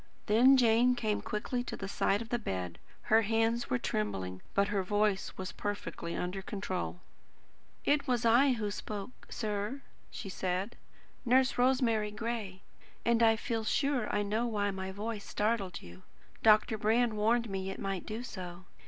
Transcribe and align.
Then 0.25 0.57
Jane 0.57 0.95
came 0.95 1.21
quickly 1.21 1.63
to 1.65 1.77
the 1.77 1.87
side 1.87 2.23
of 2.23 2.29
the 2.29 2.39
bed. 2.39 2.79
Her 3.03 3.21
hands 3.21 3.69
were 3.69 3.77
trembling, 3.77 4.41
but 4.55 4.69
her 4.69 4.81
voice 4.81 5.33
was 5.37 5.51
perfectly 5.51 6.15
under 6.15 6.41
control. 6.41 7.01
"It 7.85 8.07
was 8.07 8.25
I 8.25 8.53
who 8.53 8.71
spoke, 8.71 9.27
sir," 9.29 9.83
she 10.09 10.27
said; 10.27 10.75
"Nurse 11.23 11.55
Rosemary 11.55 12.09
Gray. 12.09 12.63
And 13.05 13.21
I 13.21 13.35
feel 13.35 13.63
sure 13.63 14.11
I 14.11 14.23
know 14.23 14.47
why 14.47 14.71
my 14.71 14.91
voice 14.91 15.23
startled 15.23 15.83
you. 15.83 16.01
Dr. 16.41 16.79
Brand 16.79 17.13
warned 17.15 17.47
me 17.47 17.69
it 17.69 17.77
might 17.79 18.07
do 18.07 18.23
so. 18.23 18.63